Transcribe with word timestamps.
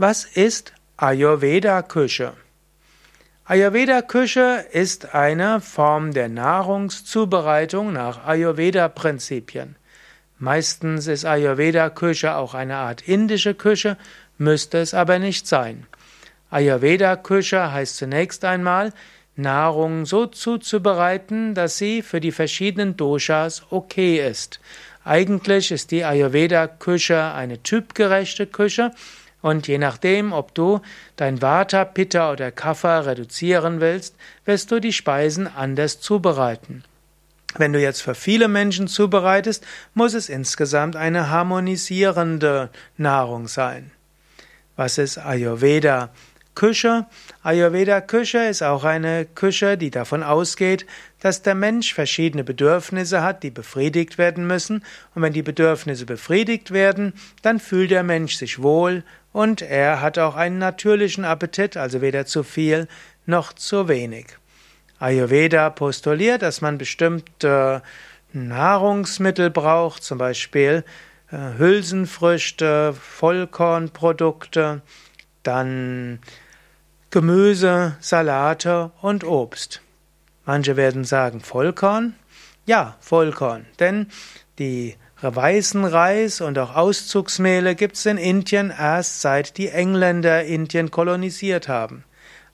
Was 0.00 0.22
ist 0.22 0.74
Ayurveda-Küche? 0.96 2.34
Ayurveda-Küche 3.46 4.64
ist 4.70 5.12
eine 5.12 5.60
Form 5.60 6.12
der 6.12 6.28
Nahrungszubereitung 6.28 7.94
nach 7.94 8.24
Ayurveda-Prinzipien. 8.24 9.74
Meistens 10.38 11.08
ist 11.08 11.24
Ayurveda-Küche 11.24 12.36
auch 12.36 12.54
eine 12.54 12.76
Art 12.76 13.02
indische 13.08 13.54
Küche, 13.54 13.96
müsste 14.36 14.78
es 14.78 14.94
aber 14.94 15.18
nicht 15.18 15.48
sein. 15.48 15.88
Ayurveda-Küche 16.50 17.72
heißt 17.72 17.96
zunächst 17.96 18.44
einmal, 18.44 18.92
Nahrung 19.34 20.06
so 20.06 20.26
zuzubereiten, 20.26 21.56
dass 21.56 21.76
sie 21.76 22.02
für 22.02 22.20
die 22.20 22.30
verschiedenen 22.30 22.96
Doshas 22.96 23.64
okay 23.70 24.24
ist. 24.24 24.60
Eigentlich 25.04 25.72
ist 25.72 25.90
die 25.90 26.04
Ayurveda-Küche 26.04 27.32
eine 27.32 27.60
typgerechte 27.64 28.46
Küche 28.46 28.92
und 29.40 29.68
je 29.68 29.78
nachdem, 29.78 30.32
ob 30.32 30.54
du 30.54 30.80
dein 31.16 31.40
Vata, 31.40 31.84
Pitta 31.84 32.32
oder 32.32 32.50
Kapha 32.50 33.00
reduzieren 33.00 33.80
willst, 33.80 34.16
wirst 34.44 34.70
du 34.70 34.80
die 34.80 34.92
Speisen 34.92 35.46
anders 35.46 36.00
zubereiten. 36.00 36.84
Wenn 37.56 37.72
du 37.72 37.80
jetzt 37.80 38.02
für 38.02 38.14
viele 38.14 38.48
Menschen 38.48 38.88
zubereitest, 38.88 39.64
muss 39.94 40.14
es 40.14 40.28
insgesamt 40.28 40.96
eine 40.96 41.30
harmonisierende 41.30 42.70
Nahrung 42.96 43.48
sein. 43.48 43.90
Was 44.76 44.98
ist 44.98 45.18
Ayurveda? 45.18 46.10
Küche. 46.54 47.06
Ayurveda 47.44 48.00
Küche 48.00 48.38
ist 48.38 48.62
auch 48.62 48.82
eine 48.82 49.26
Küche, 49.26 49.78
die 49.78 49.90
davon 49.90 50.24
ausgeht, 50.24 50.86
dass 51.20 51.42
der 51.42 51.54
Mensch 51.54 51.94
verschiedene 51.94 52.42
Bedürfnisse 52.42 53.22
hat, 53.22 53.44
die 53.44 53.50
befriedigt 53.50 54.18
werden 54.18 54.44
müssen. 54.44 54.84
Und 55.14 55.22
wenn 55.22 55.32
die 55.32 55.42
Bedürfnisse 55.42 56.04
befriedigt 56.04 56.72
werden, 56.72 57.12
dann 57.42 57.60
fühlt 57.60 57.92
der 57.92 58.02
Mensch 58.02 58.34
sich 58.34 58.60
wohl 58.60 59.04
und 59.38 59.62
er 59.62 60.00
hat 60.00 60.18
auch 60.18 60.34
einen 60.34 60.58
natürlichen 60.58 61.24
Appetit, 61.24 61.76
also 61.76 62.00
weder 62.00 62.26
zu 62.26 62.42
viel 62.42 62.88
noch 63.24 63.52
zu 63.52 63.86
wenig. 63.86 64.26
Ayurveda 64.98 65.70
postuliert, 65.70 66.42
dass 66.42 66.60
man 66.60 66.76
bestimmte 66.76 67.84
Nahrungsmittel 68.32 69.50
braucht, 69.50 70.02
zum 70.02 70.18
Beispiel 70.18 70.82
äh, 71.30 71.56
Hülsenfrüchte, 71.56 72.94
Vollkornprodukte, 72.94 74.82
dann 75.44 76.18
Gemüse, 77.10 77.96
Salate 78.00 78.90
und 79.02 79.22
Obst. 79.22 79.82
Manche 80.46 80.76
werden 80.76 81.04
sagen 81.04 81.42
Vollkorn. 81.42 82.16
Ja, 82.66 82.96
Vollkorn, 82.98 83.66
denn 83.78 84.08
die 84.58 84.96
weißen 85.20 85.84
Reis 85.84 86.40
und 86.40 86.58
auch 86.58 86.76
Auszugsmehle 86.76 87.74
gibt 87.74 87.96
es 87.96 88.06
in 88.06 88.18
Indien 88.18 88.70
erst 88.70 89.20
seit 89.20 89.58
die 89.58 89.68
Engländer 89.68 90.44
Indien 90.44 90.92
kolonisiert 90.92 91.68
haben. 91.68 92.04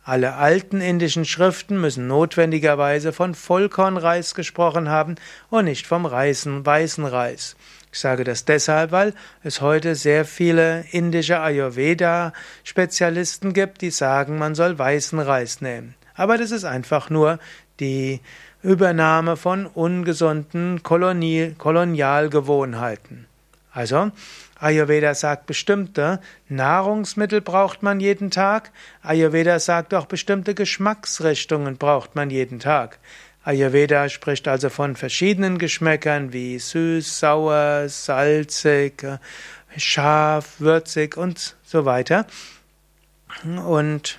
Alle 0.03 0.35
alten 0.35 0.81
indischen 0.81 1.25
Schriften 1.25 1.81
müssen 1.81 2.07
notwendigerweise 2.07 3.13
von 3.13 3.35
Vollkornreis 3.35 4.35
gesprochen 4.35 4.89
haben 4.89 5.17
und 5.51 5.65
nicht 5.65 5.87
vom 5.87 6.05
Reisen, 6.05 6.65
weißen 6.65 7.07
Reis. 7.07 7.57
Ich 7.91 8.01
sage 8.01 8.25
das 8.25 8.45
deshalb, 8.45 8.93
weil 8.93 9.15
es 9.43 9.61
heute 9.61 9.95
sehr 9.95 10.25
viele 10.25 10.85
indische 10.91 11.41
Ayurveda-Spezialisten 11.41 13.53
gibt, 13.53 13.83
die 13.83 13.91
sagen, 13.91 14.37
man 14.37 14.55
soll 14.55 14.79
weißen 14.79 15.19
Reis 15.19 15.61
nehmen. 15.61 15.95
Aber 16.15 16.39
das 16.39 16.51
ist 16.51 16.65
einfach 16.65 17.11
nur 17.11 17.39
die 17.81 18.21
Übernahme 18.63 19.37
von 19.37 19.67
ungesunden 19.67 20.83
Kolonie 20.83 21.55
Kolonialgewohnheiten. 21.59 23.27
Also, 23.73 24.13
Ayurveda 24.61 25.15
sagt, 25.15 25.47
bestimmte 25.47 26.21
Nahrungsmittel 26.49 27.41
braucht 27.41 27.83
man 27.83 27.99
jeden 27.99 28.31
Tag. 28.31 28.71
Ayurveda 29.03 29.59
sagt 29.59 29.93
auch, 29.93 30.07
bestimmte 30.07 30.55
Geschmacksrichtungen 30.55 31.77
braucht 31.77 32.15
man 32.15 32.31
jeden 32.31 32.61
Tag. 32.61 32.99
Ayurveda 33.43 34.09
spricht 34.09 34.49
also 34.49 34.71
von 34.71 34.97
verschiedenen 34.97 35.59
Geschmäckern 35.59 36.33
wie 36.33 36.59
süß, 36.59 37.19
sauer, 37.19 37.89
salzig, 37.89 39.05
scharf, 39.77 40.55
würzig 40.61 41.17
und 41.17 41.57
so 41.65 41.85
weiter. 41.85 42.27
Und 43.67 44.19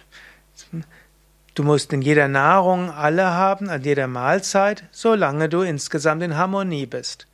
du 1.56 1.64
musst 1.64 1.92
in 1.94 2.02
jeder 2.02 2.28
Nahrung 2.28 2.92
alle 2.92 3.26
haben, 3.26 3.70
an 3.70 3.82
jeder 3.82 4.08
Mahlzeit, 4.08 4.84
solange 4.92 5.50
du 5.50 5.62
insgesamt 5.62 6.22
in 6.22 6.38
Harmonie 6.38 6.86
bist. 6.86 7.28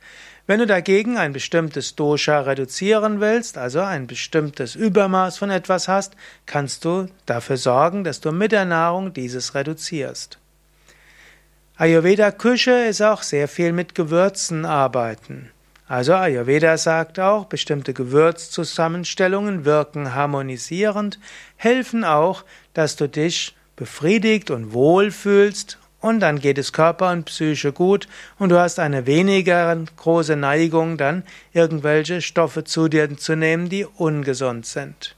Wenn 0.46 0.58
du 0.58 0.66
dagegen 0.66 1.18
ein 1.18 1.32
bestimmtes 1.32 1.94
Dosha 1.94 2.40
reduzieren 2.40 3.20
willst, 3.20 3.58
also 3.58 3.80
ein 3.80 4.06
bestimmtes 4.08 4.74
Übermaß 4.74 5.38
von 5.38 5.50
etwas 5.50 5.86
hast, 5.86 6.14
kannst 6.46 6.84
du 6.84 7.08
dafür 7.26 7.56
sorgen, 7.56 8.02
dass 8.02 8.20
du 8.20 8.32
mit 8.32 8.50
der 8.50 8.64
Nahrung 8.64 9.12
dieses 9.12 9.54
reduzierst. 9.54 10.38
Ayurveda 11.76 12.32
Küche 12.32 12.86
ist 12.86 13.02
auch 13.02 13.22
sehr 13.22 13.48
viel 13.48 13.72
mit 13.72 13.94
Gewürzen 13.94 14.64
arbeiten. 14.64 15.50
Also 15.86 16.14
Ayurveda 16.14 16.76
sagt 16.76 17.20
auch, 17.20 17.46
bestimmte 17.46 17.94
Gewürzzusammenstellungen 17.94 19.64
wirken 19.64 20.14
harmonisierend, 20.14 21.18
helfen 21.56 22.04
auch, 22.04 22.44
dass 22.74 22.96
du 22.96 23.08
dich 23.08 23.54
befriedigt 23.82 24.52
und 24.52 24.72
wohl 24.72 25.10
fühlst 25.10 25.76
und 26.00 26.20
dann 26.20 26.38
geht 26.38 26.56
es 26.56 26.72
Körper 26.72 27.10
und 27.10 27.24
Psyche 27.24 27.72
gut 27.72 28.06
und 28.38 28.50
du 28.50 28.58
hast 28.60 28.78
eine 28.78 29.06
weniger 29.06 29.76
große 29.96 30.36
Neigung, 30.36 30.96
dann 30.98 31.24
irgendwelche 31.52 32.22
Stoffe 32.22 32.62
zu 32.62 32.86
dir 32.86 33.16
zu 33.16 33.34
nehmen, 33.34 33.68
die 33.68 33.84
ungesund 33.84 34.66
sind. 34.66 35.16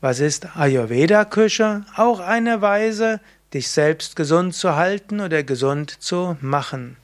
Was 0.00 0.18
ist 0.20 0.56
Ayurveda-Küche? 0.56 1.84
Auch 1.94 2.20
eine 2.20 2.62
Weise, 2.62 3.20
dich 3.52 3.68
selbst 3.68 4.16
gesund 4.16 4.54
zu 4.54 4.74
halten 4.74 5.20
oder 5.20 5.42
gesund 5.42 5.90
zu 5.90 6.38
machen. 6.40 6.96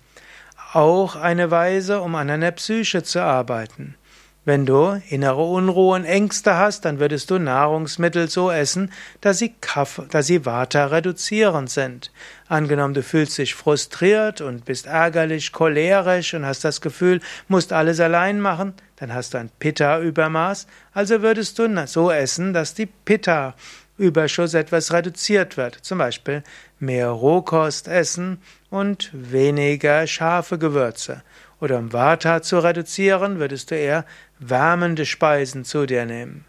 Auch 0.73 1.15
eine 1.15 1.51
Weise, 1.51 2.01
um 2.01 2.15
an 2.15 2.31
einer 2.31 2.53
Psyche 2.53 3.03
zu 3.03 3.23
arbeiten. 3.23 3.97
Wenn 4.45 4.67
du 4.67 5.01
innere 5.09 5.45
Unruhe 5.45 5.95
und 5.95 6.05
Ängste 6.05 6.57
hast, 6.57 6.85
dann 6.85 6.99
würdest 6.99 7.31
du 7.31 7.39
Nahrungsmittel 7.39 8.29
so 8.29 8.51
essen, 8.51 8.91
dass 9.21 9.39
sie, 9.39 9.55
Kaff, 9.61 10.03
dass 10.11 10.27
sie 10.27 10.45
Vata 10.45 10.87
reduzierend 10.87 11.71
sind. 11.71 12.11
Angenommen, 12.49 12.93
du 12.93 13.05
fühlst 13.05 13.39
dich 13.39 13.55
frustriert 13.55 14.41
und 14.41 14.65
bist 14.65 14.87
ärgerlich, 14.87 15.53
cholerisch 15.53 16.35
und 16.35 16.45
hast 16.45 16.65
das 16.65 16.81
Gefühl, 16.81 17.21
musst 17.47 17.73
alles 17.73 18.01
allein 18.01 18.41
machen, 18.41 18.75
dann 18.97 19.15
hast 19.15 19.35
du 19.35 19.39
ein 19.39 19.51
Pitta-Übermaß, 19.61 20.67
also 20.93 21.23
würdest 21.23 21.61
du 21.61 21.87
so 21.87 22.11
essen, 22.11 22.53
dass 22.53 22.75
die 22.75 22.87
Pitta 22.87 23.55
Überschuss 23.97 24.55
etwas 24.55 24.93
reduziert 24.93 25.57
wird. 25.57 25.77
Zum 25.77 25.99
Beispiel 25.99 26.43
mehr 26.81 27.09
Rohkost 27.09 27.87
essen 27.87 28.43
und 28.71 29.11
weniger 29.13 30.07
scharfe 30.09 30.59
Gewürze. 30.59 31.23
Oder 31.63 31.79
um 31.79 31.93
Vata 31.93 32.43
zu 32.43 32.59
reduzieren, 32.59 33.39
würdest 33.39 33.71
du 33.71 33.77
eher 33.77 34.05
wärmende 34.41 35.07
Speisen 35.07 35.65
zu 35.65 35.87
dir 35.87 36.07
nehmen. 36.07 36.45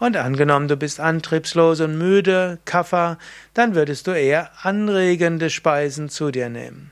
Und 0.00 0.16
angenommen, 0.16 0.66
du 0.66 0.76
bist 0.76 0.98
antriebslos 0.98 1.78
und 1.78 1.96
müde, 1.96 2.58
Kaffer, 2.64 3.18
dann 3.54 3.76
würdest 3.76 4.08
du 4.08 4.10
eher 4.10 4.50
anregende 4.62 5.48
Speisen 5.48 6.08
zu 6.08 6.32
dir 6.32 6.48
nehmen. 6.48 6.90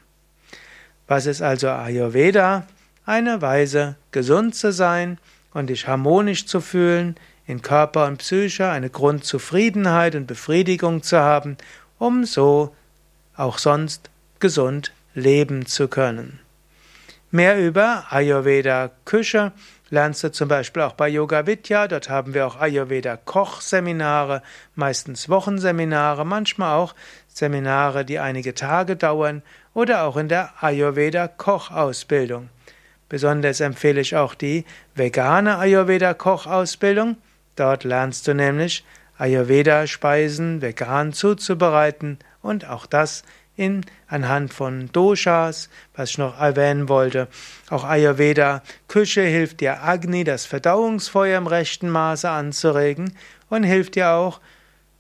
Was 1.09 1.27
ist 1.27 1.43
also 1.43 1.69
Ayurveda? 1.71 2.69
Eine 3.05 3.43
Weise, 3.43 3.97
gesund 4.13 4.55
zu 4.55 4.71
sein 4.71 5.19
und 5.53 5.67
dich 5.67 5.89
harmonisch 5.89 6.47
zu 6.47 6.61
fühlen, 6.61 7.17
in 7.49 7.63
Körper 7.63 8.07
und 8.07 8.19
Psyche 8.19 8.69
eine 8.69 8.91
Grundzufriedenheit 8.91 10.15
und 10.15 10.29
Befriedigung 10.29 11.03
zu 11.03 11.19
haben, 11.19 11.57
um 11.99 12.25
so 12.27 12.77
auch 13.37 13.59
sonst 13.59 14.09
gesund 14.39 14.93
leben 15.15 15.67
zu 15.67 15.89
können. 15.89 16.39
Mehr 17.37 17.59
über 17.59 18.05
Ayurveda 18.09 18.93
Küche 19.05 19.53
lernst 19.91 20.25
du 20.25 20.33
zum 20.33 20.49
Beispiel 20.49 20.81
auch 20.81 20.95
bei 20.95 21.07
Yoga 21.07 21.47
Vidya. 21.47 21.87
Dort 21.87 22.09
haben 22.09 22.33
wir 22.33 22.47
auch 22.47 22.59
Ayurveda 22.59 23.19
Kochseminare, 23.19 24.41
meistens 24.75 25.29
Wochenseminare, 25.29 26.25
manchmal 26.25 26.79
auch 26.79 26.95
Seminare, 27.29 28.07
die 28.07 28.19
einige 28.19 28.55
Tage 28.55 28.97
dauern 28.97 29.43
oder 29.75 30.05
auch 30.05 30.17
in 30.17 30.31
der 30.31 30.55
Ayurveda 30.63 31.29
Kochausbildung. 31.29 32.49
Besonders 33.11 33.61
empfehle 33.61 34.01
ich 34.01 34.17
auch 34.17 34.35
die 34.35 34.65
vegane 34.95 35.59
Ayurveda 35.59 36.15
Kochausbildung. 36.15 37.19
Dort 37.55 37.85
lernst 37.85 38.27
du 38.29 38.33
nämlich 38.33 38.83
Ayurveda-Speisen 39.19 40.63
vegan 40.63 41.13
zuzubereiten 41.13 42.19
und 42.41 42.67
auch 42.67 42.87
das 42.87 43.25
in, 43.57 43.85
anhand 44.07 44.53
von 44.53 44.91
Doshas, 44.93 45.69
was 45.95 46.11
ich 46.11 46.19
noch 46.19 46.39
erwähnen 46.41 46.89
wollte. 46.89 47.29
Auch 47.71 47.85
Ayurveda 47.85 48.63
Küche 48.89 49.23
hilft 49.23 49.61
dir 49.61 49.83
Agni, 49.83 50.25
das 50.25 50.47
Verdauungsfeuer 50.47 51.39
im 51.39 51.47
rechten 51.47 51.89
Maße 51.89 52.29
anzuregen 52.29 53.15
und 53.49 53.65
hilft 53.65 53.95
dir 53.95 54.11
auch 54.11 54.41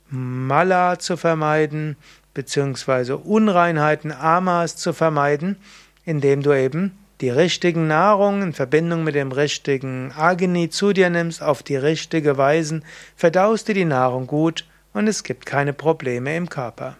Mala 0.08 0.98
zu 0.98 1.16
vermeiden, 1.16 1.96
beziehungsweise 2.32 3.16
Unreinheiten, 3.16 4.12
Amas 4.12 4.76
zu 4.76 4.92
vermeiden, 4.92 5.56
indem 6.04 6.42
du 6.42 6.52
eben 6.52 6.96
die 7.20 7.30
richtigen 7.30 7.86
Nahrung 7.86 8.42
in 8.42 8.52
Verbindung 8.52 9.02
mit 9.02 9.14
dem 9.14 9.32
richtigen 9.32 10.12
Agni 10.12 10.68
zu 10.68 10.92
dir 10.92 11.08
nimmst, 11.08 11.42
auf 11.42 11.62
die 11.62 11.76
richtige 11.76 12.36
Weise, 12.36 12.82
verdaust 13.16 13.68
du 13.68 13.74
die 13.74 13.86
Nahrung 13.86 14.26
gut 14.26 14.66
und 14.92 15.08
es 15.08 15.24
gibt 15.24 15.46
keine 15.46 15.72
Probleme 15.72 16.36
im 16.36 16.48
Körper. 16.48 16.96